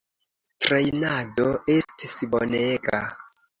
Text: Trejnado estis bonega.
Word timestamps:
Trejnado 0.65 1.45
estis 1.75 2.17
bonega. 2.35 3.07